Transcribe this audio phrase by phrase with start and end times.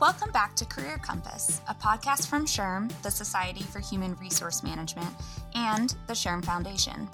[0.00, 5.08] Welcome back to Career Compass, a podcast from SHRM, the Society for Human Resource Management,
[5.56, 7.08] and the SHRM Foundation.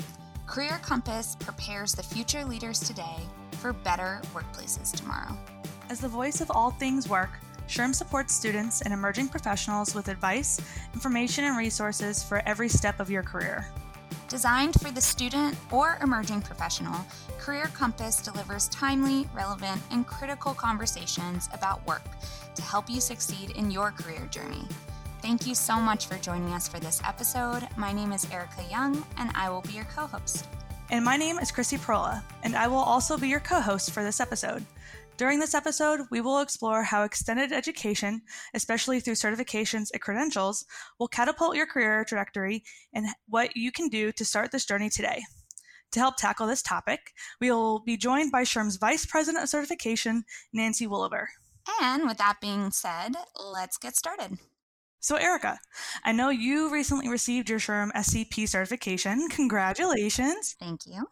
[0.46, 3.16] Career Compass prepares the future leaders today
[3.52, 5.34] for better workplaces tomorrow.
[5.88, 7.30] As the voice of all things work,
[7.68, 10.60] SHRM supports students and emerging professionals with advice,
[10.92, 13.66] information, and resources for every step of your career.
[14.28, 17.00] Designed for the student or emerging professional,
[17.38, 22.02] Career Compass delivers timely, relevant, and critical conversations about work
[22.54, 24.64] to help you succeed in your career journey.
[25.22, 27.66] Thank you so much for joining us for this episode.
[27.76, 30.46] My name is Erica Young, and I will be your co host.
[30.90, 34.04] And my name is Chrissy Perola, and I will also be your co host for
[34.04, 34.64] this episode.
[35.16, 38.20] During this episode, we will explore how extended education,
[38.52, 40.66] especially through certifications and credentials,
[40.98, 45.22] will catapult your career trajectory and what you can do to start this journey today.
[45.92, 50.24] To help tackle this topic, we will be joined by SHRM's Vice President of Certification,
[50.52, 51.26] Nancy Woolever.
[51.80, 53.12] And with that being said,
[53.52, 54.38] let's get started.
[55.00, 55.58] So, Erica,
[56.02, 59.28] I know you recently received your SHRM SCP certification.
[59.28, 60.56] Congratulations.
[60.58, 61.06] Thank you.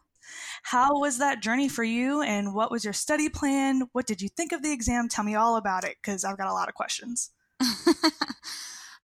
[0.63, 3.83] How was that journey for you, and what was your study plan?
[3.91, 5.09] What did you think of the exam?
[5.09, 7.31] Tell me all about it because I've got a lot of questions.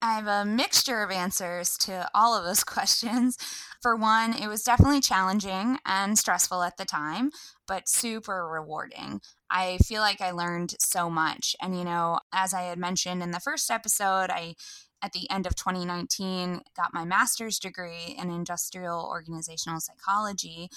[0.00, 3.36] I have a mixture of answers to all of those questions.
[3.81, 7.31] For one, it was definitely challenging and stressful at the time,
[7.67, 9.20] but super rewarding.
[9.51, 11.55] I feel like I learned so much.
[11.62, 14.57] And, you know, as I had mentioned in the first episode, I
[15.01, 20.69] at the end of 2019 got my master's degree in industrial organizational psychology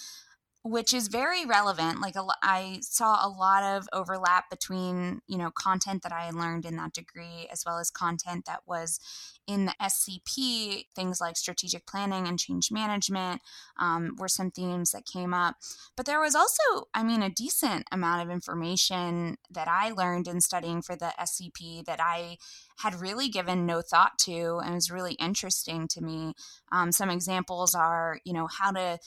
[0.63, 6.03] which is very relevant like I saw a lot of overlap between you know content
[6.03, 8.99] that i learned in that degree as well as content that was
[9.47, 13.41] in the scp things like strategic planning and change management
[13.79, 15.55] um, were some themes that came up.
[15.97, 20.41] But there was also i mean a decent amount of information that i learned in
[20.41, 22.37] studying for the scp that i
[22.77, 26.33] had really given no thought to and was really interesting to me.
[26.71, 28.99] Um, some examples are you know how to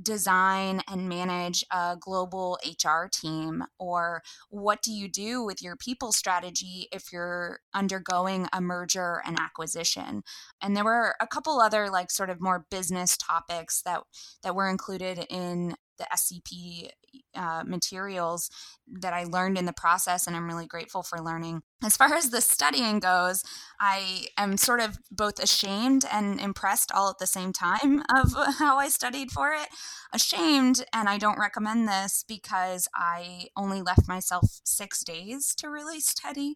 [0.00, 3.64] design and manage a global HR team?
[3.78, 9.38] Or what do you do with your people strategy if you're undergoing a merger and
[9.38, 10.22] acquisition?
[10.62, 14.02] And there were a couple other like sort of more business topics that
[14.42, 16.88] that were included in the SCP
[17.34, 18.50] uh, materials
[19.00, 21.62] that I learned in the process, and I'm really grateful for learning.
[21.82, 23.42] As far as the studying goes,
[23.80, 28.78] I am sort of both ashamed and impressed all at the same time of how
[28.78, 29.68] I studied for it.
[30.12, 36.00] Ashamed, and I don't recommend this because I only left myself six days to really
[36.00, 36.54] study.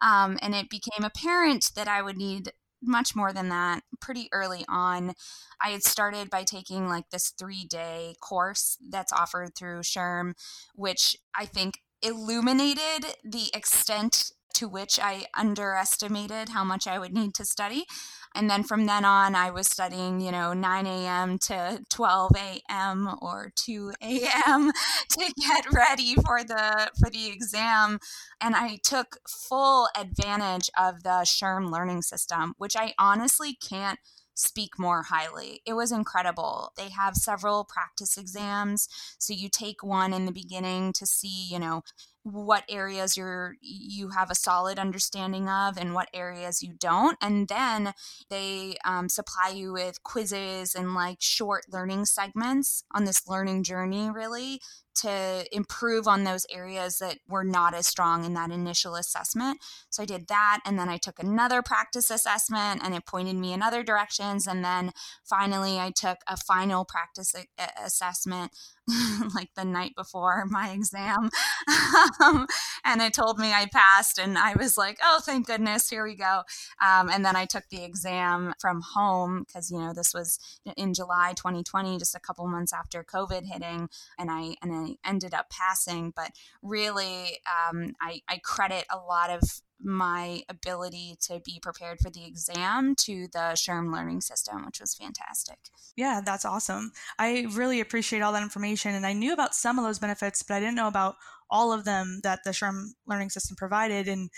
[0.00, 2.52] Um, and it became apparent that I would need
[2.86, 5.14] much more than that pretty early on.
[5.62, 10.34] I had started by taking like this three day course that's offered through SHRM,
[10.74, 17.34] which I think illuminated the extent to which I underestimated how much I would need
[17.34, 17.86] to study.
[18.34, 21.38] And then from then on, I was studying, you know, 9 a.m.
[21.38, 23.16] to 12 a.m.
[23.22, 24.72] or 2 a.m.
[25.10, 27.98] to get ready for the for the exam.
[28.40, 33.98] And I took full advantage of the SHRM learning system, which I honestly can't
[34.34, 35.60] speak more highly.
[35.64, 36.72] It was incredible.
[36.76, 38.88] They have several practice exams.
[39.18, 41.82] So you take one in the beginning to see, you know,
[42.24, 47.48] what areas you're you have a solid understanding of and what areas you don't and
[47.48, 47.92] then
[48.30, 54.10] they um, supply you with quizzes and like short learning segments on this learning journey
[54.10, 54.58] really
[54.96, 59.58] to improve on those areas that were not as strong in that initial assessment.
[59.90, 63.52] So I did that and then I took another practice assessment and it pointed me
[63.52, 64.92] in other directions and then
[65.24, 68.52] finally I took a final practice a- assessment
[69.34, 71.30] like the night before my exam.
[72.20, 72.46] um,
[72.84, 76.14] and it told me I passed, and I was like, oh, thank goodness, here we
[76.14, 76.42] go.
[76.84, 80.38] Um, and then I took the exam from home because, you know, this was
[80.76, 83.88] in July 2020, just a couple months after COVID hitting,
[84.18, 86.12] and I, and I ended up passing.
[86.14, 89.42] But really, um, I, I credit a lot of
[89.80, 94.94] my ability to be prepared for the exam to the SHRM learning system, which was
[94.94, 95.58] fantastic.
[95.96, 96.92] Yeah, that's awesome.
[97.18, 98.94] I really appreciate all that information.
[98.94, 101.16] And I knew about some of those benefits, but I didn't know about
[101.50, 104.30] all of them that the SHRM learning system provided, and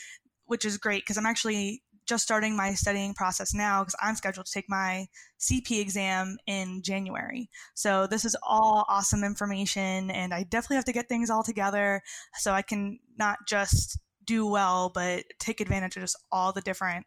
[0.47, 4.47] which is great because I'm actually just starting my studying process now because I'm scheduled
[4.47, 5.06] to take my
[5.41, 7.50] CP exam in January.
[7.75, 12.03] So this is all awesome information, and I definitely have to get things all together
[12.35, 17.06] so I can not just do well, but take advantage of just all the different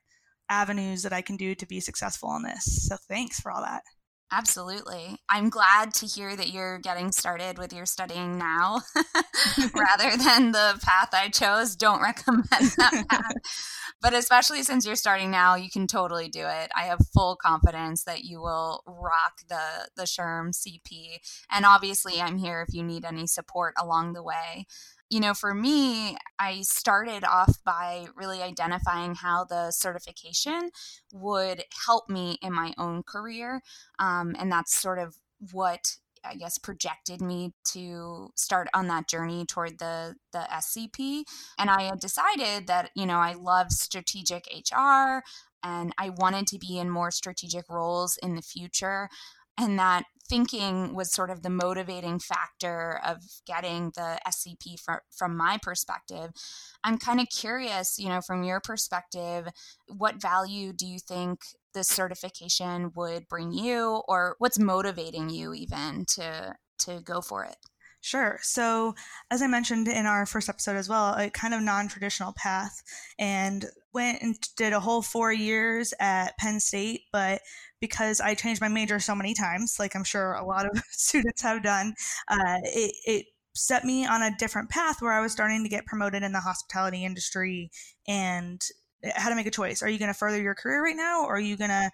[0.50, 2.88] avenues that I can do to be successful in this.
[2.88, 3.84] So thanks for all that.
[4.31, 5.18] Absolutely.
[5.28, 8.81] I'm glad to hear that you're getting started with your studying now
[9.74, 11.76] rather than the path I chose.
[11.76, 13.34] Don't recommend that path.
[14.02, 16.72] but especially since you're starting now, you can totally do it.
[16.76, 21.18] I have full confidence that you will rock the the SHRM CP.
[21.50, 24.68] And obviously, I'm here if you need any support along the way
[25.10, 30.70] you know, for me, I started off by really identifying how the certification
[31.12, 33.62] would help me in my own career.
[33.98, 35.16] Um, and that's sort of
[35.52, 41.24] what I guess projected me to start on that journey toward the the SCP
[41.58, 45.22] and I had decided that you know I love strategic HR
[45.64, 49.10] and I wanted to be in more strategic roles in the future
[49.58, 55.36] and that thinking was sort of the motivating factor of getting the SCP from, from
[55.36, 56.31] my perspective.
[56.84, 59.48] I'm kind of curious, you know, from your perspective,
[59.88, 61.42] what value do you think
[61.74, 67.58] this certification would bring you or what's motivating you even to to go for it?
[68.01, 68.40] Sure.
[68.42, 68.96] So,
[69.30, 72.81] as I mentioned in our first episode as well, a kind of non traditional path
[73.18, 77.42] and went and did a whole four years at Penn State, but
[77.81, 81.42] because I changed my major so many times, like I'm sure a lot of students
[81.42, 81.94] have done,
[82.30, 85.86] uh, it, it set me on a different path where I was starting to get
[85.86, 87.69] promoted in the hospitality industry
[88.07, 88.62] and
[89.04, 89.81] had to make a choice.
[89.81, 91.90] Are you going to further your career right now or are you going to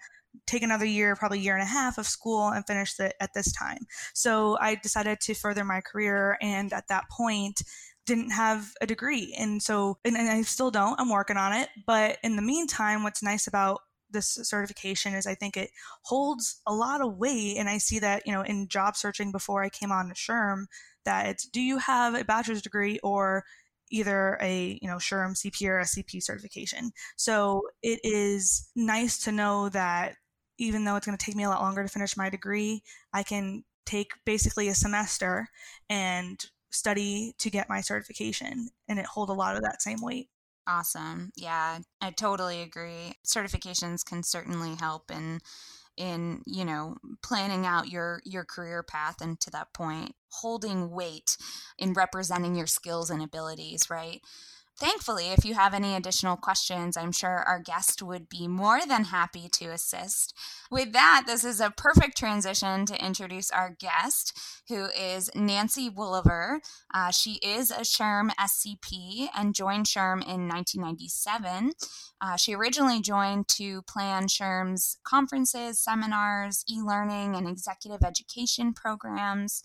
[0.46, 3.52] take another year, probably year and a half of school and finish it at this
[3.52, 3.86] time?
[4.14, 6.38] So I decided to further my career.
[6.40, 7.62] And at that point,
[8.06, 9.34] didn't have a degree.
[9.38, 11.68] And so, and, and I still don't, I'm working on it.
[11.86, 13.80] But in the meantime, what's nice about
[14.10, 15.70] this certification is I think it
[16.02, 17.56] holds a lot of weight.
[17.56, 20.66] And I see that, you know, in job searching before I came on to SHRM,
[21.04, 23.44] that it's do you have a bachelor's degree or
[23.90, 26.90] either a you know SHRM CP or SCP certification.
[27.16, 30.16] So it is nice to know that
[30.58, 32.82] even though it's going to take me a lot longer to finish my degree,
[33.12, 35.48] I can take basically a semester
[35.88, 40.28] and study to get my certification and it hold a lot of that same weight.
[40.68, 41.30] Awesome.
[41.36, 43.12] Yeah, I totally agree.
[43.24, 45.40] Certifications can certainly help in
[45.96, 51.36] in, you know, planning out your your career path and to that point, holding weight
[51.78, 54.20] in representing your skills and abilities, right?
[54.78, 59.04] Thankfully, if you have any additional questions, I'm sure our guest would be more than
[59.04, 60.34] happy to assist.
[60.70, 64.38] With that, this is a perfect transition to introduce our guest,
[64.68, 66.58] who is Nancy Woolever.
[66.92, 71.72] Uh, she is a SHRM SCP and joined SHRM in 1997.
[72.20, 79.62] Uh, she originally joined to plan SHRM's conferences, seminars, e learning, and executive education programs.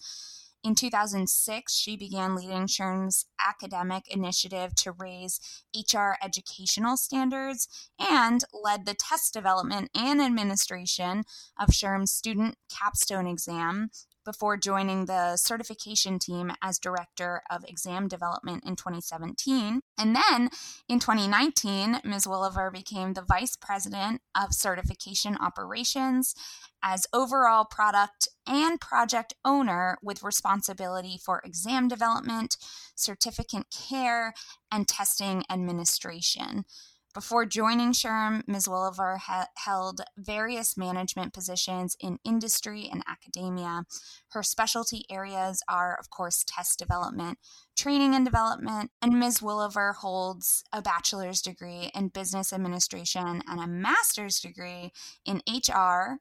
[0.63, 5.39] In 2006, she began leading SHRM's academic initiative to raise
[5.75, 7.67] HR educational standards
[7.99, 11.23] and led the test development and administration
[11.59, 13.89] of SHRM's student capstone exam
[14.25, 19.81] before joining the certification team as director of exam development in 2017.
[19.97, 20.49] And then
[20.87, 22.25] in 2019, Ms.
[22.25, 26.35] Woolever became the vice president of certification operations
[26.83, 32.57] as overall product and project owner with responsibility for exam development,
[32.95, 34.33] certificate care,
[34.71, 36.65] and testing administration.
[37.13, 38.67] Before joining SHRM, Ms.
[38.67, 43.83] Woolever ha- held various management positions in industry and academia.
[44.29, 47.37] Her specialty areas are, of course, test development,
[47.75, 49.39] training and development, and Ms.
[49.39, 54.93] Woolever holds a bachelor's degree in business administration and a master's degree
[55.25, 56.17] in HR,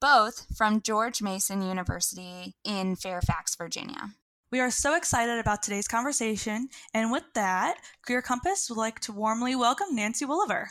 [0.00, 4.14] both from George Mason University in Fairfax, Virginia.
[4.52, 9.12] We are so excited about today's conversation, and with that, Career Compass would like to
[9.12, 10.66] warmly welcome Nancy Woolever.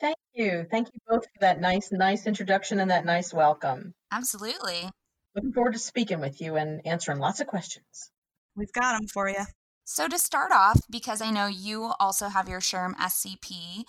[0.00, 0.66] Thank you.
[0.68, 3.94] Thank you both for that nice, nice introduction and that nice welcome.
[4.10, 4.90] Absolutely.
[5.36, 8.10] Looking forward to speaking with you and answering lots of questions.
[8.56, 9.44] We've got them for you.
[9.84, 13.84] So, to start off, because I know you also have your SHRM SCP,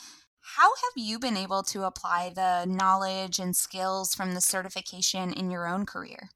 [0.57, 5.49] how have you been able to apply the knowledge and skills from the certification in
[5.49, 6.29] your own career?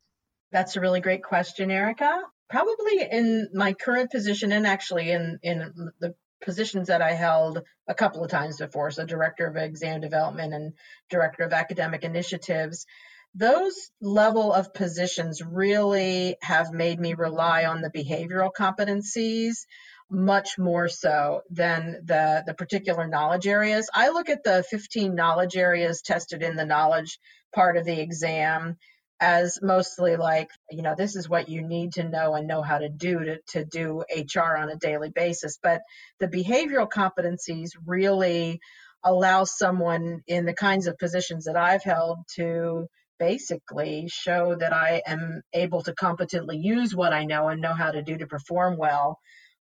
[0.52, 5.92] That's a really great question, Erica probably in my current position and actually in in
[6.00, 10.54] the positions that I held a couple of times before, so director of exam development
[10.54, 10.74] and
[11.10, 12.86] director of academic initiatives,
[13.34, 19.66] those level of positions really have made me rely on the behavioral competencies
[20.10, 23.90] much more so than the the particular knowledge areas.
[23.94, 27.20] I look at the 15 knowledge areas tested in the knowledge
[27.54, 28.78] part of the exam
[29.20, 32.78] as mostly like, you know, this is what you need to know and know how
[32.78, 35.58] to do to, to do HR on a daily basis.
[35.62, 35.82] But
[36.20, 38.60] the behavioral competencies really
[39.04, 42.88] allow someone in the kinds of positions that I've held to
[43.20, 47.92] basically show that I am able to competently use what I know and know how
[47.92, 49.20] to do to perform well.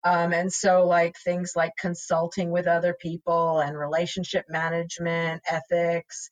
[0.02, 6.30] Um, and so, like things like consulting with other people and relationship management, ethics,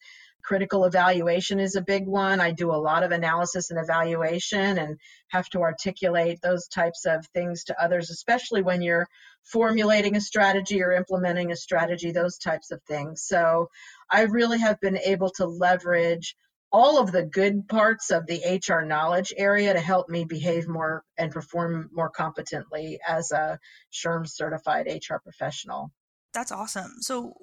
[0.49, 2.41] critical evaluation is a big one.
[2.41, 4.97] I do a lot of analysis and evaluation and
[5.29, 9.07] have to articulate those types of things to others, especially when you're
[9.45, 13.25] formulating a strategy or implementing a strategy, those types of things.
[13.27, 13.69] So,
[14.11, 16.35] I really have been able to leverage
[16.73, 21.05] all of the good parts of the HR knowledge area to help me behave more
[21.19, 23.59] and perform more competently as a
[23.93, 25.93] SHRM certified HR professional.
[26.33, 26.93] That's awesome.
[27.01, 27.35] So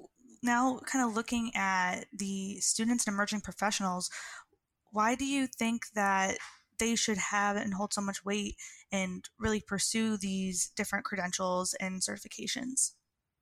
[0.46, 4.10] now kind of looking at the students and emerging professionals,
[4.92, 6.38] why do you think that
[6.78, 8.56] they should have and hold so much weight
[8.92, 12.92] and really pursue these different credentials and certifications?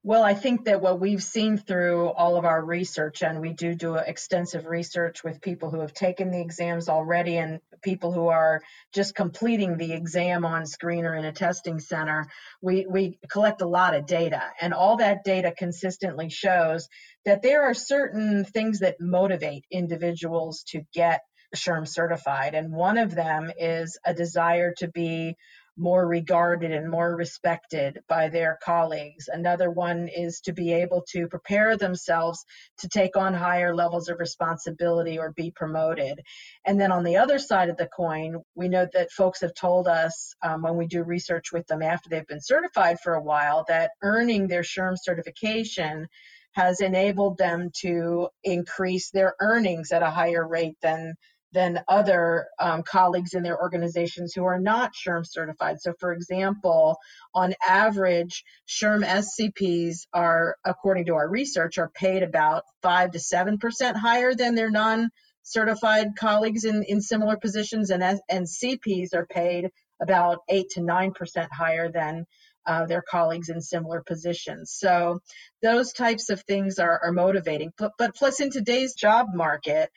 [0.07, 3.75] Well, I think that what we've seen through all of our research, and we do
[3.75, 8.61] do extensive research with people who have taken the exams already and people who are
[8.93, 12.27] just completing the exam on screen or in a testing center,
[12.61, 14.43] we, we collect a lot of data.
[14.61, 16.87] And all that data consistently shows
[17.25, 21.23] that there are certain things that motivate individuals to get
[21.57, 22.55] SHRM certified.
[22.55, 25.37] And one of them is a desire to be
[25.77, 29.29] more regarded and more respected by their colleagues.
[29.29, 32.45] Another one is to be able to prepare themselves
[32.79, 36.21] to take on higher levels of responsibility or be promoted.
[36.65, 39.89] And then on the other side of the coin, we know that folks have told
[39.89, 43.65] us um, when we do research with them after they've been certified for a while
[43.69, 46.07] that earning their SHRM certification
[46.55, 51.15] has enabled them to increase their earnings at a higher rate than
[51.55, 55.81] than other um, colleagues in their organizations who are not SHRM certified.
[55.81, 56.99] So, for example,
[57.33, 63.59] on average, SHRM SCPs are, according to our research, are paid about five to seven
[63.59, 69.71] percent higher than their non-certified colleagues in, in similar positions, and and CPs are paid
[70.03, 72.27] about eight to nine percent higher than
[72.67, 74.73] uh, their colleagues in similar positions.
[74.77, 75.21] So
[75.63, 77.73] those types of things are, are motivating.
[77.77, 79.91] But, but plus, in today's job market,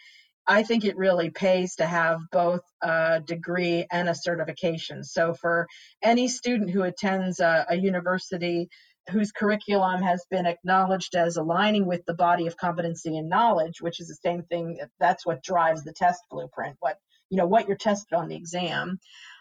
[0.47, 5.03] I think it really pays to have both a degree and a certification.
[5.03, 5.67] So, for
[6.01, 8.69] any student who attends a, a, university
[9.11, 13.99] whose curriculum has been acknowledged as aligning with the body of competency and knowledge, which
[13.99, 16.97] is the same thing, that's what drives the test blueprint, what
[17.29, 18.99] you know, what you're tested on the exam.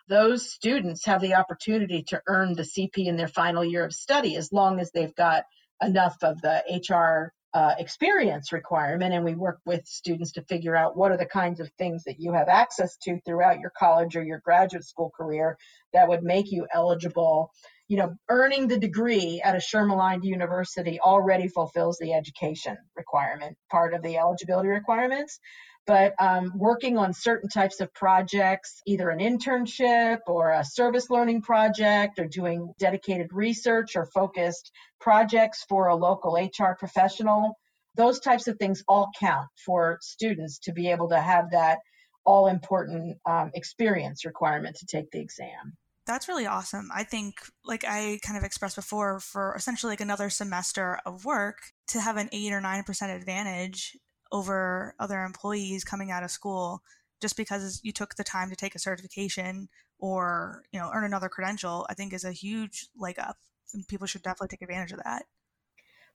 [0.08, 4.36] Those students have the opportunity to earn the CP in their final year of study
[4.36, 5.44] as long as they've got
[5.80, 10.94] enough of the HR uh, experience requirement, and we work with students to figure out
[10.94, 14.22] what are the kinds of things that you have access to throughout your college or
[14.22, 15.56] your graduate school career
[15.94, 17.50] that would make you eligible.
[17.88, 23.94] You know, earning the degree at a aligned university already fulfills the education requirement, part
[23.94, 25.40] of the eligibility requirements
[25.86, 31.42] but um, working on certain types of projects, either an internship or a service learning
[31.42, 37.56] project, or doing dedicated research or focused projects for a local HR professional,
[37.94, 41.78] those types of things all count for students to be able to have that
[42.24, 45.76] all important um, experience requirement to take the exam.
[46.06, 46.90] That's really awesome.
[46.94, 51.58] I think, like I kind of expressed before, for essentially like another semester of work,
[51.88, 53.96] to have an eight or nine percent advantage
[54.32, 56.82] over other employees coming out of school
[57.20, 59.68] just because you took the time to take a certification
[59.98, 63.36] or you know earn another credential i think is a huge leg up
[63.72, 65.24] and people should definitely take advantage of that.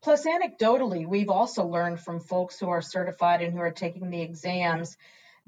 [0.01, 4.21] Plus anecdotally we've also learned from folks who are certified and who are taking the
[4.21, 4.97] exams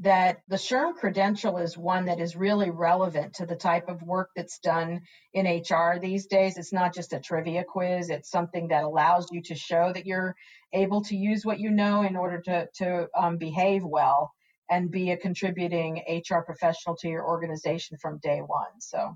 [0.03, 4.31] that the SHRM credential is one that is really relevant to the type of work
[4.35, 5.01] that's done
[5.33, 6.57] in HR these days.
[6.57, 10.35] It's not just a trivia quiz, it's something that allows you to show that you're
[10.73, 14.33] able to use what you know in order to, to um, behave well
[14.69, 18.79] and be a contributing HR professional to your organization from day one.
[18.79, 19.15] So.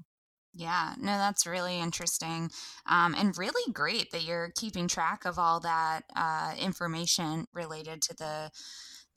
[0.54, 2.50] Yeah, no, that's really interesting
[2.88, 8.16] um, and really great that you're keeping track of all that uh, information related to
[8.16, 8.52] the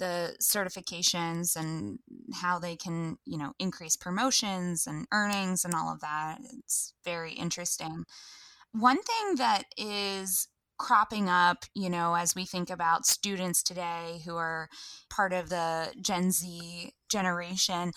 [0.01, 2.01] the certifications and
[2.35, 6.39] how they can, you know, increase promotions and earnings and all of that.
[6.59, 8.05] It's very interesting.
[8.73, 14.35] One thing that is cropping up, you know, as we think about students today who
[14.37, 14.69] are
[15.11, 17.93] part of the Gen Z generation,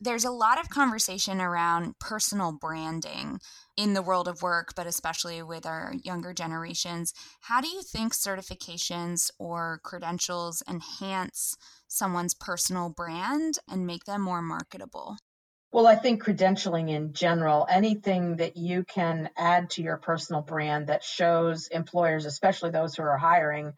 [0.00, 3.40] there's a lot of conversation around personal branding
[3.76, 7.12] in the world of work, but especially with our younger generations.
[7.42, 11.56] How do you think certifications or credentials enhance
[11.88, 15.16] someone's personal brand and make them more marketable?
[15.72, 20.86] Well, I think credentialing in general, anything that you can add to your personal brand
[20.86, 23.74] that shows employers, especially those who are hiring,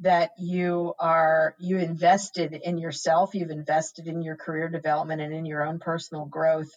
[0.00, 5.44] that you are you invested in yourself you've invested in your career development and in
[5.44, 6.70] your own personal growth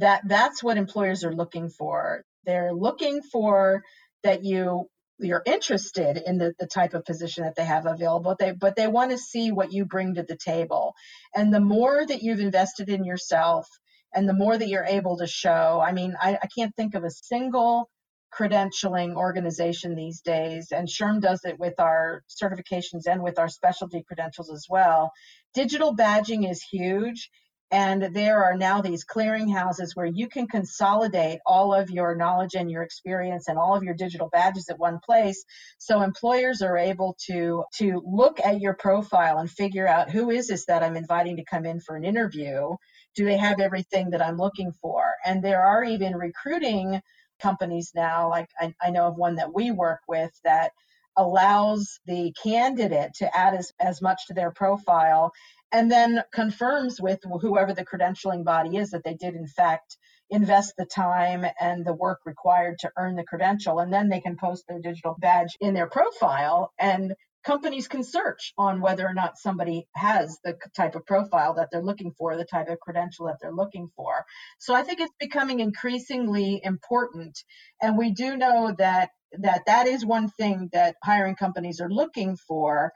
[0.00, 2.24] that that's what employers are looking for.
[2.44, 3.82] They're looking for
[4.24, 4.88] that you
[5.22, 8.88] you're interested in the, the type of position that they have available they but they
[8.88, 10.94] want to see what you bring to the table.
[11.34, 13.66] And the more that you've invested in yourself
[14.14, 17.04] and the more that you're able to show i mean i, I can't think of
[17.04, 17.88] a single
[18.36, 24.02] credentialing organization these days and SHRM does it with our certifications and with our specialty
[24.02, 25.12] credentials as well
[25.54, 27.30] digital badging is huge
[27.72, 32.68] and there are now these clearinghouses where you can consolidate all of your knowledge and
[32.68, 35.44] your experience and all of your digital badges at one place.
[35.78, 40.48] So employers are able to, to look at your profile and figure out who is
[40.48, 42.74] this that I'm inviting to come in for an interview?
[43.14, 45.04] Do they have everything that I'm looking for?
[45.24, 47.00] And there are even recruiting
[47.40, 50.72] companies now, like I, I know of one that we work with that
[51.16, 55.32] allows the candidate to add as, as much to their profile
[55.72, 59.96] and then confirms with whoever the credentialing body is that they did in fact
[60.30, 64.36] invest the time and the work required to earn the credential and then they can
[64.36, 69.38] post their digital badge in their profile and companies can search on whether or not
[69.38, 73.36] somebody has the type of profile that they're looking for the type of credential that
[73.40, 74.24] they're looking for
[74.58, 77.38] so i think it's becoming increasingly important
[77.82, 82.36] and we do know that that that is one thing that hiring companies are looking
[82.36, 82.92] for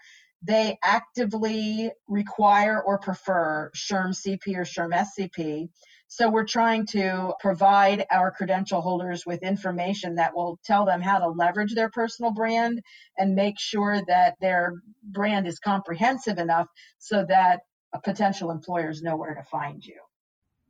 [0.46, 5.68] they actively require or prefer SHRM CP or SHRM SCP.
[6.16, 11.18] So we're trying to provide our credential holders with information that will tell them how
[11.18, 12.80] to leverage their personal brand
[13.18, 16.68] and make sure that their brand is comprehensive enough
[17.00, 17.62] so that
[18.04, 19.96] potential employers know where to find you.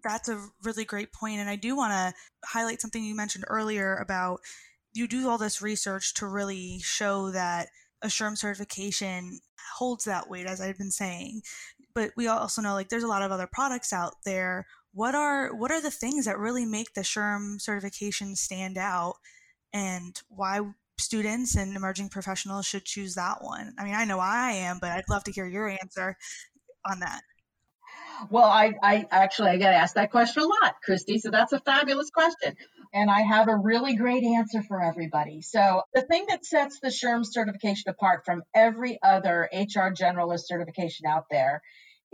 [0.03, 1.41] That's a really great point.
[1.41, 2.15] And I do want to
[2.49, 4.41] highlight something you mentioned earlier about
[4.95, 7.69] you do all this research to really show that
[8.01, 9.41] a SHRM certification
[9.77, 11.43] holds that weight, as I've been saying.
[11.95, 14.65] But we also know like there's a lot of other products out there.
[14.95, 19.17] What are what are the things that really make the SHRM certification stand out,
[19.73, 20.61] and why
[20.99, 23.75] students and emerging professionals should choose that one?
[23.79, 26.17] I mean, I know I am, but I'd love to hear your answer
[26.89, 27.23] on that.
[28.31, 31.19] Well, I, I actually I get asked that question a lot, Christy.
[31.19, 32.55] So that's a fabulous question
[32.95, 35.43] and I have a really great answer for everybody.
[35.43, 41.07] So, the thing that sets the SHRM certification apart from every other HR generalist certification
[41.07, 41.61] out there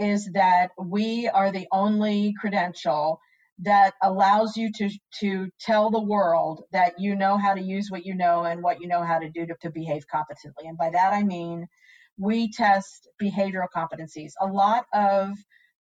[0.00, 3.20] is that we are the only credential
[3.62, 4.88] that allows you to
[5.20, 8.80] to tell the world that you know how to use what you know and what
[8.80, 10.66] you know how to do to, to behave competently.
[10.66, 11.66] And by that I mean
[12.18, 14.32] we test behavioral competencies.
[14.40, 15.36] A lot of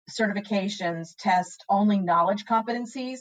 [0.09, 3.19] certifications test only knowledge competencies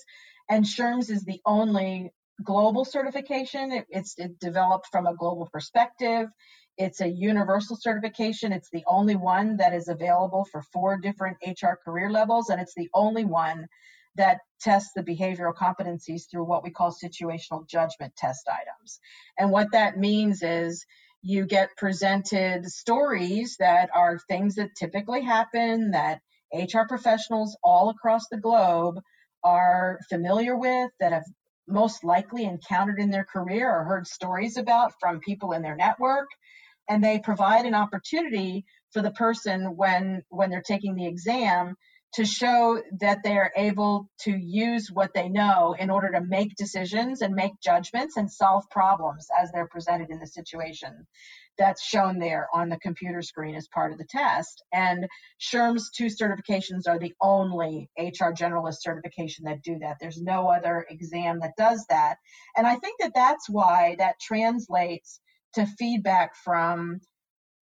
[0.49, 3.73] and SHRMS is the only global certification.
[3.73, 6.29] It, it's it developed from a global perspective.
[6.77, 8.53] It's a universal certification.
[8.53, 12.75] It's the only one that is available for four different HR career levels, and it's
[12.75, 13.67] the only one
[14.17, 19.01] that tests the behavioral competencies through what we call situational judgment test items.
[19.39, 20.85] And what that means is
[21.23, 26.21] you get presented stories that are things that typically happen that
[26.53, 29.01] HR professionals all across the globe
[29.43, 31.25] are familiar with, that have
[31.67, 36.29] most likely encountered in their career or heard stories about from people in their network.
[36.89, 41.77] And they provide an opportunity for the person when, when they're taking the exam
[42.15, 47.23] to show that they're able to use what they know in order to make decisions
[47.23, 51.07] and make judgments and solve problems as they're presented in the situation
[51.59, 54.63] that's shown there on the computer screen as part of the test.
[54.73, 55.07] And
[55.41, 59.97] SHRM's two certifications are the only HR generalist certification that do that.
[60.01, 62.17] There's no other exam that does that.
[62.57, 65.21] And I think that that's why that translates
[65.55, 67.01] to feedback from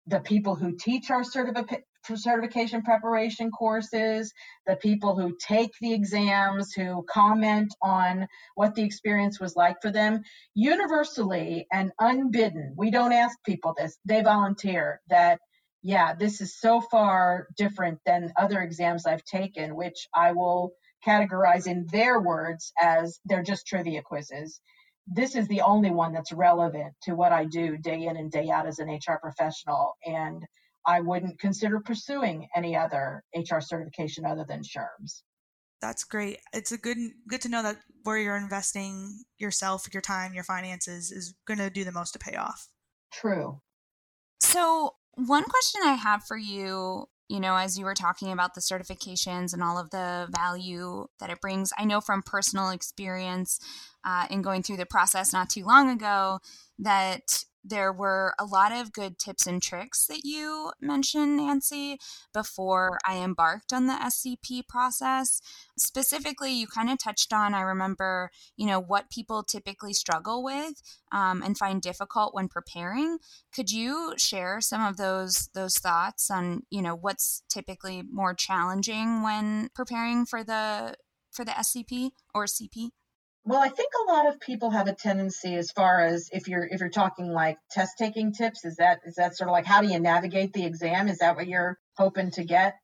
[0.06, 4.32] the people who teach our certification preparation courses,
[4.66, 9.90] the people who take the exams, who comment on what the experience was like for
[9.90, 10.22] them,
[10.54, 15.38] universally and unbidden, we don't ask people this, they volunteer that,
[15.82, 20.72] yeah, this is so far different than other exams I've taken, which I will
[21.06, 24.60] categorize in their words as they're just trivia quizzes.
[25.10, 28.50] This is the only one that's relevant to what I do day in and day
[28.50, 29.96] out as an HR professional.
[30.04, 30.44] And
[30.86, 35.22] I wouldn't consider pursuing any other HR certification other than SHRMS.
[35.80, 36.38] That's great.
[36.52, 41.12] It's a good good to know that where you're investing yourself, your time, your finances
[41.12, 42.68] is going to do the most to pay off.
[43.12, 43.60] True.
[44.40, 48.60] So, one question I have for you, you know, as you were talking about the
[48.60, 53.60] certifications and all of the value that it brings, I know from personal experience
[54.04, 56.40] uh, in going through the process not too long ago
[56.78, 61.98] that there were a lot of good tips and tricks that you mentioned, Nancy,
[62.32, 65.40] before I embarked on the SCP process.
[65.76, 70.82] Specifically, you kind of touched on, I remember, you know, what people typically struggle with
[71.12, 73.18] um, and find difficult when preparing.
[73.54, 79.22] Could you share some of those those thoughts on, you know, what's typically more challenging
[79.22, 80.94] when preparing for the
[81.30, 82.90] for the SCP or CP?
[83.44, 86.66] Well, I think a lot of people have a tendency as far as if you're
[86.66, 89.80] if you're talking like test taking tips, is that is that sort of like how
[89.80, 91.08] do you navigate the exam?
[91.08, 92.74] Is that what you're hoping to get?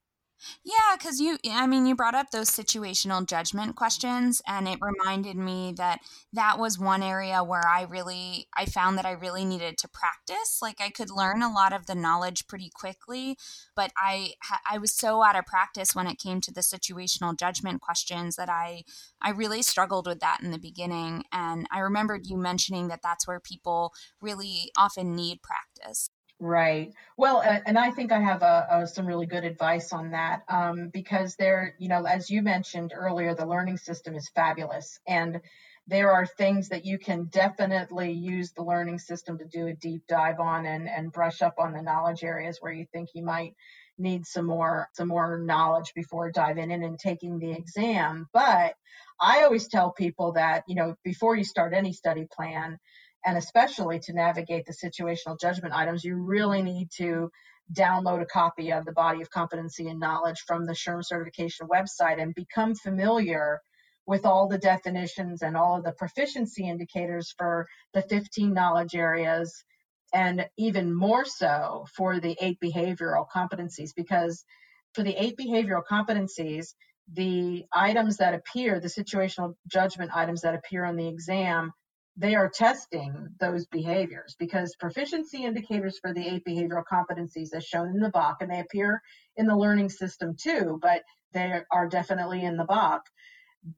[0.65, 5.37] Yeah, because you, I mean, you brought up those situational judgment questions, and it reminded
[5.37, 6.01] me that
[6.33, 10.59] that was one area where I really, I found that I really needed to practice.
[10.61, 13.39] Like I could learn a lot of the knowledge pretty quickly,
[13.75, 14.33] but I,
[14.71, 18.49] I was so out of practice when it came to the situational judgment questions that
[18.51, 18.83] I,
[19.23, 21.25] I really struggled with that in the beginning.
[21.33, 26.11] And I remembered you mentioning that that's where people really often need practice.
[26.47, 26.93] Right.
[27.17, 30.91] Well, and I think I have a, a, some really good advice on that um,
[30.93, 35.41] because there, you know, as you mentioned earlier, the learning system is fabulous, and
[35.87, 40.03] there are things that you can definitely use the learning system to do a deep
[40.07, 43.55] dive on and and brush up on the knowledge areas where you think you might
[43.97, 48.29] need some more some more knowledge before diving in and taking the exam.
[48.35, 48.75] But
[49.21, 52.79] I always tell people that you know before you start any study plan
[53.25, 57.31] and especially to navigate the situational judgment items, you really need to
[57.73, 62.21] download a copy of the body of competency and knowledge from the SHRM certification website
[62.21, 63.61] and become familiar
[64.07, 69.65] with all the definitions and all of the proficiency indicators for the 15 knowledge areas
[70.13, 74.45] and even more so for the eight behavioral competencies because
[74.93, 76.75] for the eight behavioral competencies
[77.13, 81.73] the items that appear the situational judgment items that appear on the exam
[82.17, 87.89] they are testing those behaviors because proficiency indicators for the eight behavioral competencies as shown
[87.89, 89.03] in the BOK, and they appear
[89.37, 93.03] in the learning system too, but they are definitely in the BOK.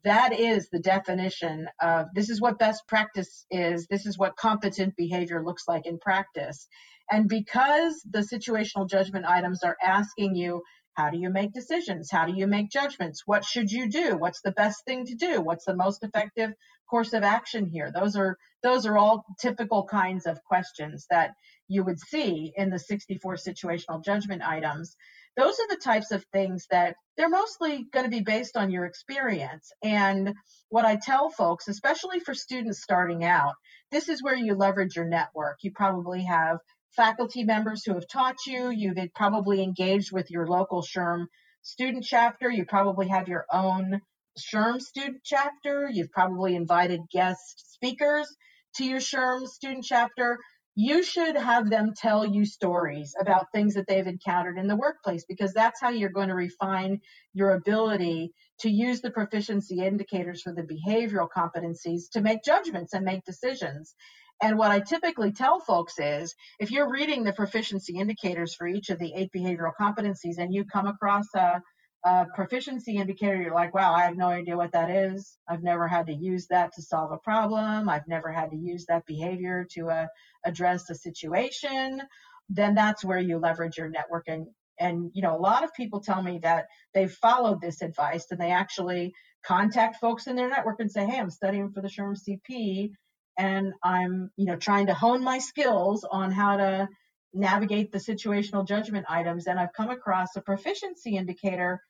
[0.04, 3.86] That is the definition of this is what best practice is.
[3.86, 6.66] This is what competent behavior looks like in practice.
[7.10, 10.62] And because the situational judgment items are asking you,
[10.96, 12.10] how do you make decisions?
[12.10, 13.22] How do you make judgments?
[13.26, 14.16] What should you do?
[14.16, 15.42] What's the best thing to do?
[15.42, 16.52] What's the most effective
[16.88, 17.92] course of action here?
[17.92, 21.34] Those are those are all typical kinds of questions that
[21.68, 24.96] you would see in the 64 situational judgment items.
[25.36, 28.86] Those are the types of things that they're mostly going to be based on your
[28.86, 29.70] experience.
[29.82, 30.32] And
[30.70, 33.52] what I tell folks, especially for students starting out,
[33.90, 35.58] this is where you leverage your network.
[35.60, 36.58] You probably have
[36.94, 38.70] faculty members who have taught you.
[38.70, 41.26] You've probably engaged with your local SHRM
[41.62, 42.50] student chapter.
[42.50, 44.00] You probably have your own
[44.38, 45.88] SHRM student chapter.
[45.90, 48.28] You've probably invited guest speakers
[48.76, 50.38] to your SHRM student chapter.
[50.78, 55.24] You should have them tell you stories about things that they've encountered in the workplace
[55.26, 57.00] because that's how you're going to refine
[57.32, 63.06] your ability to use the proficiency indicators for the behavioral competencies to make judgments and
[63.06, 63.94] make decisions.
[64.42, 68.90] And what I typically tell folks is if you're reading the proficiency indicators for each
[68.90, 71.62] of the eight behavioral competencies and you come across a
[72.06, 75.38] a proficiency indicator, you're like, wow, I have no idea what that is.
[75.48, 77.88] I've never had to use that to solve a problem.
[77.88, 80.06] I've never had to use that behavior to uh,
[80.44, 82.00] address a situation.
[82.48, 84.28] Then that's where you leverage your network.
[84.28, 88.40] And, you know, a lot of people tell me that they've followed this advice and
[88.40, 89.12] they actually
[89.44, 92.90] contact folks in their network and say, hey, I'm studying for the SHRM CP
[93.38, 96.88] and I'm, you know, trying to hone my skills on how to
[97.34, 99.46] navigate the situational judgment items.
[99.46, 101.80] And I've come across a proficiency indicator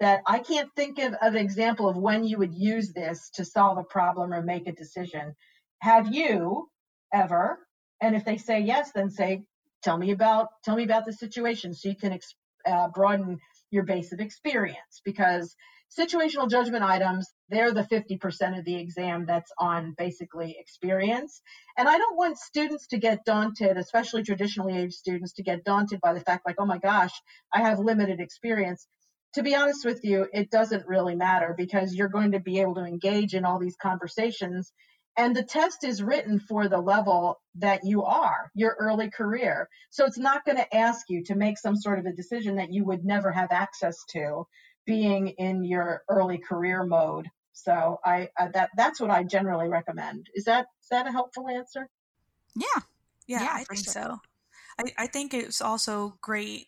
[0.00, 3.78] that I can't think of, an example of when you would use this to solve
[3.78, 5.34] a problem or make a decision.
[5.80, 6.68] Have you
[7.12, 7.58] ever?
[8.00, 9.44] And if they say yes, then say,
[9.82, 12.18] tell me about tell me about the situation so you can
[12.66, 13.38] uh, broaden
[13.70, 15.54] your base of experience because
[15.98, 21.40] situational judgment items they're the 50% of the exam that's on basically experience
[21.76, 26.00] and i don't want students to get daunted especially traditionally aged students to get daunted
[26.00, 27.12] by the fact like oh my gosh
[27.52, 28.86] i have limited experience
[29.36, 32.74] to be honest with you, it doesn't really matter because you're going to be able
[32.76, 34.72] to engage in all these conversations.
[35.18, 39.68] And the test is written for the level that you are, your early career.
[39.90, 42.72] So it's not going to ask you to make some sort of a decision that
[42.72, 44.46] you would never have access to
[44.86, 47.28] being in your early career mode.
[47.56, 50.28] So I, I that that's what I generally recommend.
[50.34, 51.88] Is that is that a helpful answer?
[52.54, 52.82] Yeah.
[53.26, 53.92] Yeah, yeah I think sure.
[53.92, 54.18] so.
[54.78, 56.66] I, I think it's also great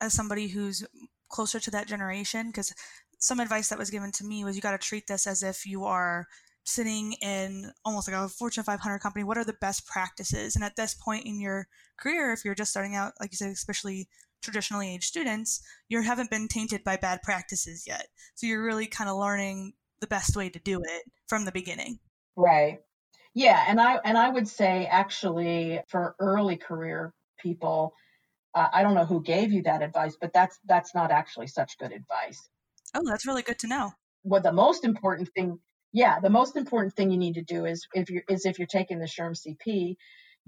[0.00, 0.86] as somebody who's
[1.28, 2.72] closer to that generation because
[3.18, 5.66] some advice that was given to me was you got to treat this as if
[5.66, 6.28] you are
[6.64, 10.54] sitting in almost like a Fortune 500 company, what are the best practices?
[10.54, 11.66] And at this point in your
[11.98, 14.08] career, if you're just starting out, like you said, especially
[14.40, 18.06] traditionally aged students, you haven't been tainted by bad practices yet.
[18.36, 21.98] So you're really kind of learning the best way to do it from the beginning.
[22.36, 22.78] Right.
[23.34, 27.94] Yeah, and I and I would say actually for early career people,
[28.54, 31.78] uh, I don't know who gave you that advice, but that's that's not actually such
[31.78, 32.48] good advice.
[32.94, 33.92] Oh, that's really good to know.
[34.24, 35.58] Well, the most important thing,
[35.92, 38.66] yeah, the most important thing you need to do is if you're is if you're
[38.66, 39.96] taking the SHRM CP,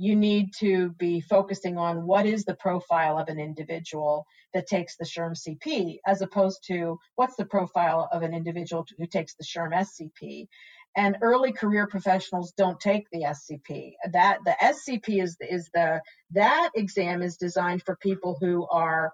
[0.01, 4.97] you need to be focusing on what is the profile of an individual that takes
[4.97, 9.45] the SHRM CP, as opposed to what's the profile of an individual who takes the
[9.45, 10.49] SHRM SCP.
[10.97, 13.93] And early career professionals don't take the SCP.
[14.11, 19.13] That the SCP is is the that exam is designed for people who are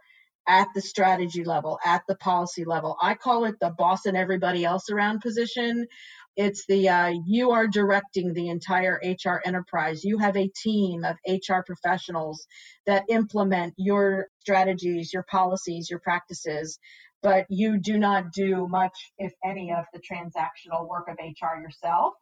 [0.49, 2.97] at the strategy level, at the policy level.
[3.03, 5.89] I call it the boss and everybody else around position.
[6.37, 10.05] It's the uh, you are directing the entire HR enterprise.
[10.05, 12.47] You have a team of HR professionals
[12.85, 16.79] that implement your strategies, your policies, your practices,
[17.23, 22.15] but you do not do much, if any, of the transactional work of HR yourself.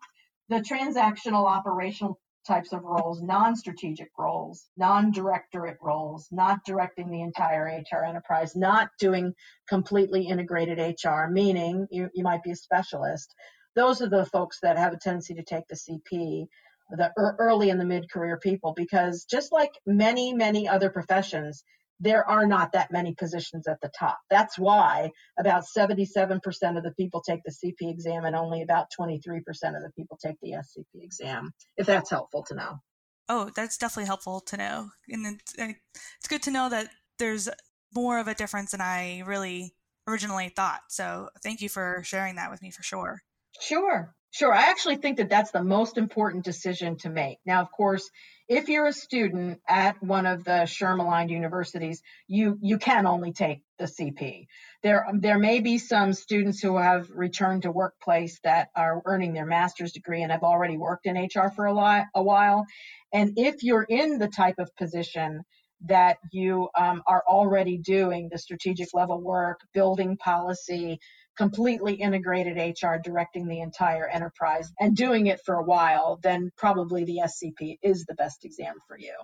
[0.49, 8.05] The transactional operational types of roles, non-strategic roles, non-directorate roles, not directing the entire HR
[8.05, 9.35] enterprise, not doing
[9.69, 13.35] completely integrated HR, meaning you, you might be a specialist,
[13.75, 16.47] those are the folks that have a tendency to take the CP,
[16.91, 21.65] the early and the mid career people, because just like many, many other professions,
[22.01, 24.19] there are not that many positions at the top.
[24.29, 26.41] That's why about 77%
[26.77, 30.37] of the people take the CP exam and only about 23% of the people take
[30.43, 32.81] the SCP exam, if that's helpful to know.
[33.29, 34.91] Oh, that's definitely helpful to know.
[35.09, 35.73] And it's, uh,
[36.19, 37.49] it's good to know that there's
[37.95, 39.75] more of a difference than I really
[40.07, 40.81] originally thought.
[40.89, 43.23] So thank you for sharing that with me for sure.
[43.61, 44.53] Sure, sure.
[44.53, 47.39] I actually think that that's the most important decision to make.
[47.47, 48.09] Now, of course,
[48.49, 53.33] if you're a student at one of the SHRM aligned universities, you you can only
[53.33, 54.47] take the CP.
[54.83, 59.47] There there may be some students who have returned to workplace that are earning their
[59.47, 62.67] master's degree and have already worked in HR for a, lot, a while.
[63.13, 65.43] And if you're in the type of position
[65.87, 70.99] that you um, are already doing the strategic level work, building policy,
[71.37, 77.05] completely integrated HR directing the entire enterprise and doing it for a while, then probably
[77.05, 79.15] the SCP is the best exam for you.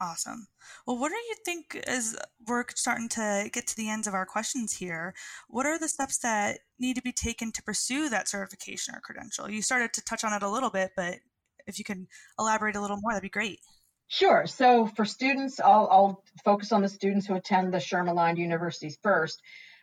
[0.00, 0.48] Awesome.
[0.84, 2.16] Well, what do you think as
[2.48, 5.14] we're starting to get to the ends of our questions here?
[5.48, 9.48] What are the steps that need to be taken to pursue that certification or credential?
[9.48, 11.18] You started to touch on it a little bit, but
[11.68, 13.60] if you can elaborate a little more, that'd be great.
[14.08, 14.44] Sure.
[14.46, 18.98] So for students, I'll, I'll focus on the students who attend the SHRM aligned universities
[19.04, 19.40] first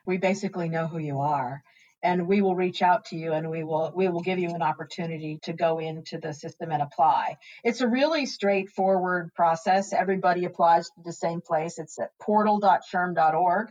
[0.09, 1.63] we basically know who you are.
[2.01, 4.61] And we will reach out to you and we will we will give you an
[4.61, 7.37] opportunity to go into the system and apply.
[7.63, 9.91] It's a really straightforward process.
[9.91, 11.77] Everybody applies to the same place.
[11.77, 13.67] It's at portal.shrm.org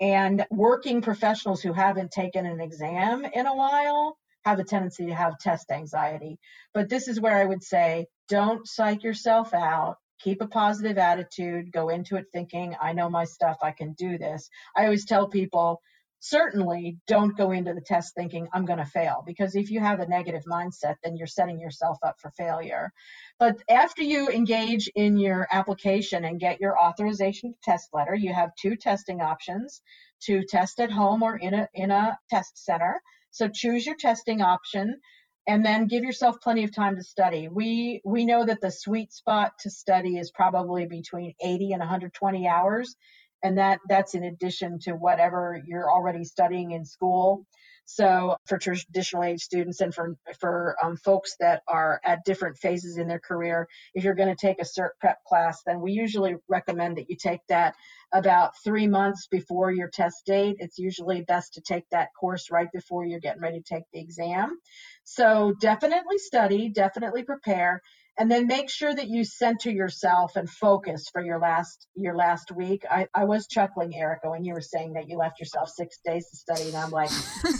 [0.00, 5.14] and working professionals who haven't taken an exam in a while have a tendency to
[5.14, 6.38] have test anxiety.
[6.74, 11.72] But this is where i would say don't psych yourself out keep a positive attitude,
[11.72, 14.48] go into it thinking, I know my stuff, I can do this.
[14.76, 15.80] I always tell people,
[16.20, 20.00] certainly don't go into the test thinking, I'm going to fail, because if you have
[20.00, 22.92] a negative mindset, then you're setting yourself up for failure.
[23.38, 28.50] But after you engage in your application and get your authorization test letter, you have
[28.60, 29.80] two testing options
[30.24, 33.00] to test at home or in a, in a test center.
[33.30, 35.00] So choose your testing option
[35.46, 37.48] and then give yourself plenty of time to study.
[37.48, 42.46] We we know that the sweet spot to study is probably between 80 and 120
[42.48, 42.94] hours,
[43.42, 47.46] and that that's in addition to whatever you're already studying in school.
[47.92, 52.98] So for traditional age students and for for um, folks that are at different phases
[52.98, 56.36] in their career, if you're going to take a cert prep class, then we usually
[56.48, 57.74] recommend that you take that
[58.12, 60.56] about three months before your test date.
[60.60, 64.00] It's usually best to take that course right before you're getting ready to take the
[64.00, 64.56] exam.
[65.02, 67.82] So definitely study, definitely prepare,
[68.18, 72.52] and then make sure that you center yourself and focus for your last your last
[72.52, 72.84] week.
[72.90, 76.28] I, I was chuckling, Erica, when you were saying that you left yourself six days
[76.30, 77.10] to study, and I'm like,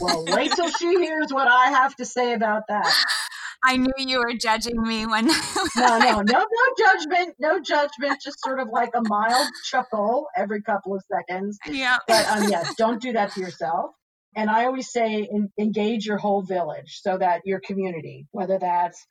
[0.01, 2.93] well, wait till she hears what I have to say about that.
[3.63, 5.27] I knew you were judging me when.
[5.77, 6.47] no, no, no, no
[6.79, 8.21] judgment, no judgment.
[8.23, 11.59] Just sort of like a mild chuckle every couple of seconds.
[11.67, 11.99] Yeah.
[12.09, 13.91] But um, yes, don't do that to yourself.
[14.37, 19.07] And I always say in, engage your whole village so that your community, whether that's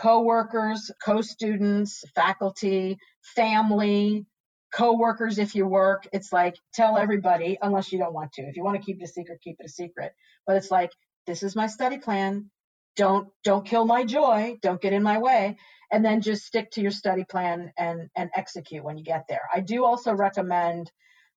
[0.00, 4.24] co-workers, co-students, faculty, family,
[4.72, 8.42] co-workers if you work, it's like tell everybody unless you don't want to.
[8.42, 10.12] If you want to keep it a secret, keep it a secret.
[10.46, 10.90] But it's like
[11.26, 12.50] this is my study plan
[12.96, 15.56] don't don't kill my joy, don't get in my way,
[15.92, 19.42] and then just stick to your study plan and and execute when you get there.
[19.54, 20.90] I do also recommend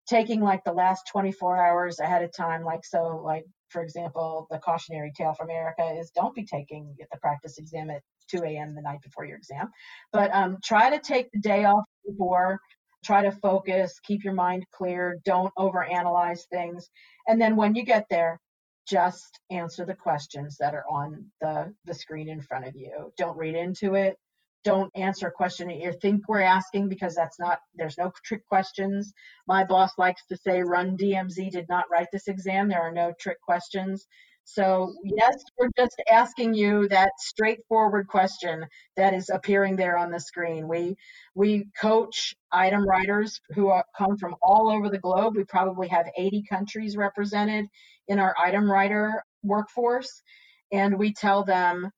[0.08, 4.60] taking like the last 24 hours ahead of time like so like for example the
[4.60, 8.02] cautionary tale from erica is don't be taking the practice exam at
[8.34, 9.70] 2 a.m the night before your exam.
[10.12, 12.60] But um, try to take the day off before.
[13.04, 16.90] Try to focus keep your mind clear don't overanalyze things.
[17.28, 18.40] And then when you get there
[18.88, 23.14] just answer the questions that are on the the screen in front of you.
[23.18, 24.18] Don't read into it.
[24.64, 28.46] Don't answer a question that you think we're asking because that's not there's no trick
[28.46, 29.14] questions.
[29.48, 32.70] My boss likes to say Run-DMC did not write this exam.
[32.70, 34.06] There are no trick questions
[34.44, 38.66] so yes we're just asking you that straightforward question
[38.98, 40.96] that is appearing there on the screen we
[41.36, 46.06] we coach item writers who are, come from all over the globe we probably have
[46.18, 47.66] 80 countries represented
[48.08, 50.22] in our item writer workforce
[50.72, 51.92] and we tell them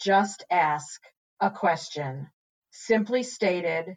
[0.00, 1.00] just ask
[1.40, 2.28] a question,
[2.70, 3.96] simply stated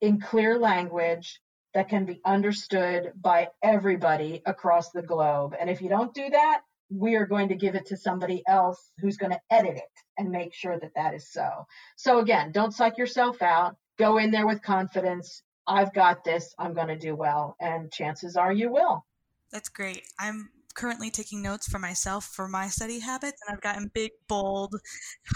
[0.00, 1.40] in clear language
[1.74, 5.54] that can be understood by everybody across the globe.
[5.58, 8.90] And if you don't do that, we are going to give it to somebody else
[8.98, 11.66] who's going to edit it and make sure that that is so.
[11.96, 13.76] So again, don't psych yourself out.
[13.98, 15.42] Go in there with confidence.
[15.66, 16.54] I've got this.
[16.58, 17.56] I'm going to do well.
[17.60, 19.04] And chances are you will.
[19.52, 20.02] That's great.
[20.18, 24.74] I'm currently taking notes for myself for my study habits, and I've gotten big, bold,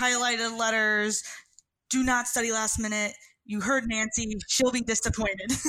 [0.01, 1.23] highlighted letters.
[1.91, 3.15] Do not study last minute.
[3.45, 5.53] You heard Nancy; she'll be disappointed.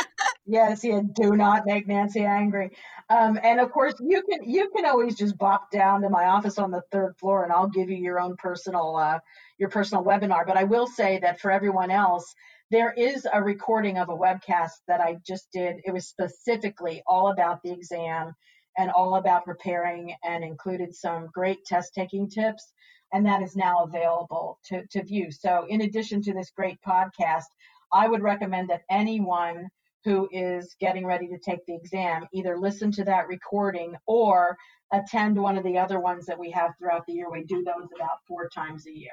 [0.50, 1.02] yes, yeah.
[1.14, 2.72] Do not make Nancy angry.
[3.10, 6.58] Um, and of course, you can you can always just bop down to my office
[6.58, 9.20] on the third floor, and I'll give you your own personal uh,
[9.58, 10.46] your personal webinar.
[10.46, 12.34] But I will say that for everyone else,
[12.72, 15.78] there is a recording of a webcast that I just did.
[15.86, 18.34] It was specifically all about the exam
[18.78, 22.72] and all about preparing and included some great test taking tips.
[23.12, 25.32] And that is now available to, to view.
[25.32, 27.46] So, in addition to this great podcast,
[27.92, 29.68] I would recommend that anyone
[30.06, 34.58] who is getting ready to take the exam either listen to that recording or
[34.92, 37.30] attend one of the other ones that we have throughout the year.
[37.30, 39.12] We do those about four times a year.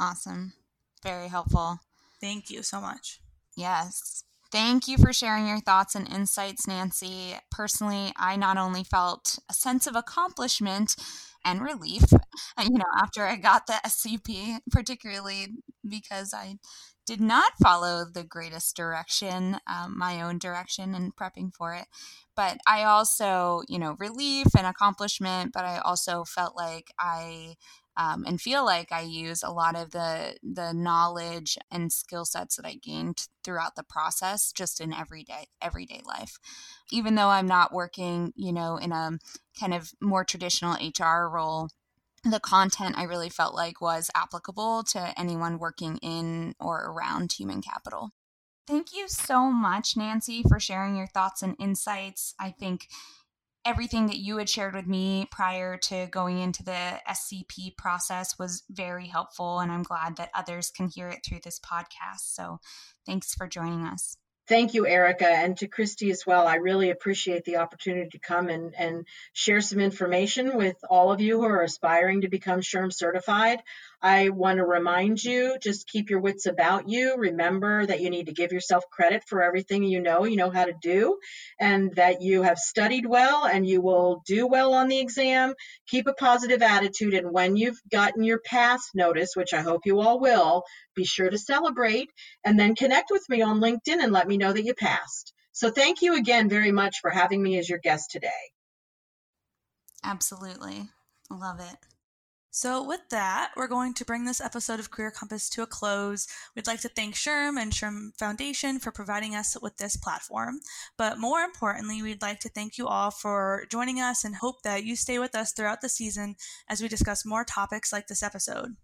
[0.00, 0.54] Awesome.
[1.02, 1.80] Very helpful.
[2.20, 3.20] Thank you so much.
[3.56, 4.24] Yes.
[4.50, 7.34] Thank you for sharing your thoughts and insights, Nancy.
[7.50, 10.94] Personally, I not only felt a sense of accomplishment
[11.44, 12.04] and relief,
[12.62, 15.48] you know, after I got the SCP, particularly
[15.88, 16.58] because I
[17.06, 21.86] did not follow the greatest direction, um, my own direction, in prepping for it.
[22.36, 27.56] But I also, you know, relief and accomplishment, but I also felt like I
[27.96, 32.56] um, and feel like I use a lot of the the knowledge and skill sets
[32.56, 36.38] that I gained throughout the process just in everyday everyday life.
[36.90, 39.18] Even though I'm not working, you know, in a
[39.58, 41.68] kind of more traditional HR role,
[42.24, 47.60] the content I really felt like was applicable to anyone working in or around human
[47.62, 48.10] capital.
[48.66, 52.34] Thank you so much, Nancy, for sharing your thoughts and insights.
[52.38, 52.86] I think
[53.64, 58.62] everything that you had shared with me prior to going into the SCP process was
[58.70, 62.34] very helpful, and I'm glad that others can hear it through this podcast.
[62.34, 62.58] So,
[63.04, 64.16] thanks for joining us.
[64.48, 66.48] Thank you, Erica, and to Christy as well.
[66.48, 71.20] I really appreciate the opportunity to come and, and share some information with all of
[71.20, 73.62] you who are aspiring to become SHRM certified.
[74.02, 77.16] I want to remind you just keep your wits about you.
[77.16, 80.64] Remember that you need to give yourself credit for everything you know, you know how
[80.64, 81.18] to do,
[81.60, 85.54] and that you have studied well and you will do well on the exam.
[85.86, 90.00] Keep a positive attitude, and when you've gotten your pass notice, which I hope you
[90.00, 90.64] all will,
[90.96, 92.10] be sure to celebrate
[92.44, 95.32] and then connect with me on LinkedIn and let me know that you passed.
[95.52, 98.30] So, thank you again very much for having me as your guest today.
[100.02, 100.88] Absolutely.
[101.30, 101.76] Love it.
[102.54, 106.28] So, with that, we're going to bring this episode of Career Compass to a close.
[106.54, 110.60] We'd like to thank SHRM and SHRM Foundation for providing us with this platform.
[110.98, 114.84] But more importantly, we'd like to thank you all for joining us and hope that
[114.84, 116.36] you stay with us throughout the season
[116.68, 118.76] as we discuss more topics like this episode.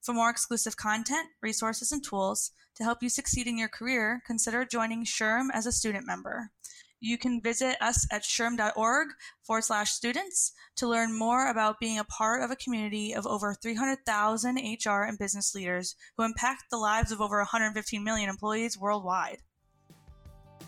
[0.00, 4.64] For more exclusive content, resources, and tools to help you succeed in your career, consider
[4.64, 6.50] joining SHRM as a student member.
[7.04, 9.08] You can visit us at shrm.org
[9.42, 13.56] forward slash students to learn more about being a part of a community of over
[13.60, 19.38] 300,000 HR and business leaders who impact the lives of over 115 million employees worldwide.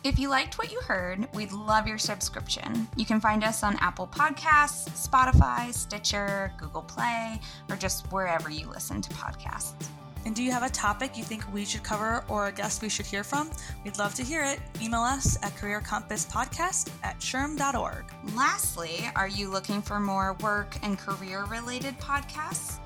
[0.03, 2.89] If you liked what you heard, we'd love your subscription.
[2.97, 7.41] You can find us on Apple Podcasts, Spotify, Stitcher, Google Play,
[7.71, 9.87] or just wherever you listen to podcasts.
[10.25, 12.89] And do you have a topic you think we should cover or a guest we
[12.89, 13.51] should hear from?
[13.85, 14.59] We'd love to hear it.
[14.81, 18.05] Email us at careercompasspodcast at shrm.org.
[18.35, 22.79] Lastly, are you looking for more work and career related podcasts?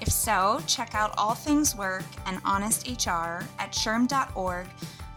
[0.00, 4.66] If so, check out All Things Work and Honest HR at shrm.org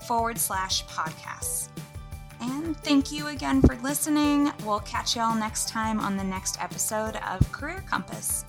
[0.08, 1.70] forward slash podcasts.
[2.42, 4.52] And thank you again for listening.
[4.66, 8.44] We'll catch y'all next time on the next episode of Career Compass.